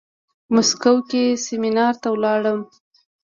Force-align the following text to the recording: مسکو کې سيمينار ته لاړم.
مسکو 0.53 0.93
کې 1.09 1.23
سيمينار 1.45 1.93
ته 2.01 2.09
لاړم. 2.23 2.59